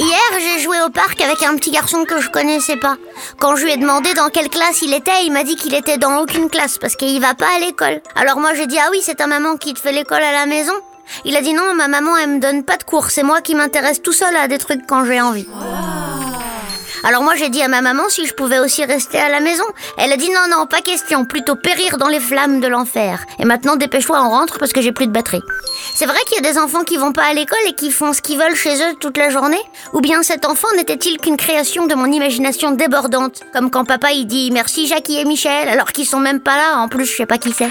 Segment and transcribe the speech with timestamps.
[0.00, 2.96] hier j'ai joué au parc avec un petit garçon que je connaissais pas.
[3.38, 5.98] Quand je lui ai demandé dans quelle classe il était, il m'a dit qu'il était
[5.98, 8.00] dans aucune classe parce qu'il va pas à l'école.
[8.14, 10.46] Alors moi j'ai dit ah oui c'est ta maman qui te fait l'école à la
[10.46, 10.74] maison.
[11.24, 13.54] Il a dit non ma maman elle me donne pas de cours, c'est moi qui
[13.54, 15.46] m'intéresse tout seul à des trucs quand j'ai envie.
[17.04, 19.64] Alors moi j'ai dit à ma maman si je pouvais aussi rester à la maison.
[19.96, 23.24] Elle a dit non non pas question, plutôt périr dans les flammes de l'enfer.
[23.38, 25.42] Et maintenant dépêche-toi on rentre parce que j'ai plus de batterie.
[25.94, 28.12] C'est vrai qu'il y a des enfants qui vont pas à l'école et qui font
[28.12, 29.62] ce qu'ils veulent chez eux toute la journée?
[29.92, 33.40] Ou bien cet enfant n'était-il qu'une création de mon imagination débordante?
[33.52, 36.78] Comme quand papa il dit merci Jackie et Michel alors qu'ils sont même pas là,
[36.78, 37.70] en plus je sais pas qui c'est.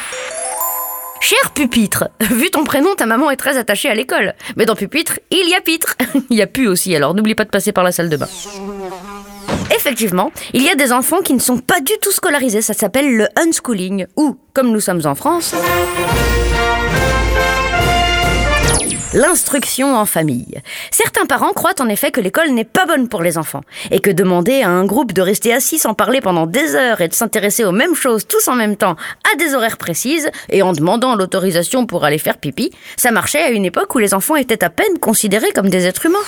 [1.21, 4.33] Cher pupitre, vu ton prénom, ta maman est très attachée à l'école.
[4.55, 5.95] Mais dans pupitre, il y a pitre.
[6.29, 8.27] il y a pu aussi, alors n'oublie pas de passer par la salle de bain.
[9.75, 13.15] Effectivement, il y a des enfants qui ne sont pas du tout scolarisés, ça s'appelle
[13.15, 15.53] le unschooling, ou, comme nous sommes en France,
[19.13, 20.61] L'instruction en famille.
[20.91, 24.11] Certains parents croient en effet que l'école n'est pas bonne pour les enfants et que
[24.11, 27.65] demander à un groupe de rester assis sans parler pendant des heures et de s'intéresser
[27.65, 28.95] aux mêmes choses tous en même temps
[29.33, 33.49] à des horaires précises et en demandant l'autorisation pour aller faire pipi, ça marchait à
[33.49, 36.19] une époque où les enfants étaient à peine considérés comme des êtres humains.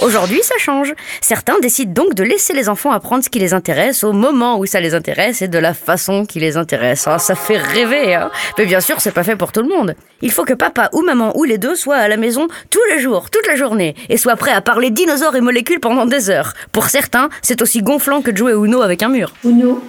[0.00, 0.92] Aujourd'hui, ça change.
[1.22, 4.66] Certains décident donc de laisser les enfants apprendre ce qui les intéresse au moment où
[4.66, 7.04] ça les intéresse et de la façon qui les intéresse.
[7.06, 9.94] Ah, ça fait rêver, hein Mais bien sûr, c'est pas fait pour tout le monde.
[10.20, 13.00] Il faut que papa ou maman ou les deux soient à la maison tous les
[13.00, 16.52] jours, toute la journée, et soient prêts à parler dinosaures et molécules pendant des heures.
[16.72, 19.32] Pour certains, c'est aussi gonflant que de jouer Uno avec un mur.
[19.44, 19.82] Uno.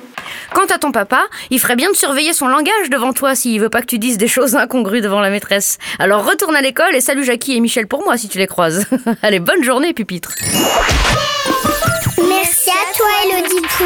[0.53, 3.69] Quant à ton papa, il ferait bien de surveiller son langage devant toi s'il veut
[3.69, 5.77] pas que tu dises des choses incongrues devant la maîtresse.
[5.99, 8.85] Alors retourne à l'école et salue Jackie et Michel pour moi si tu les croises.
[9.21, 10.33] Allez, bonne journée, pupitre.
[12.17, 13.83] Merci à toi, Elodie Pou.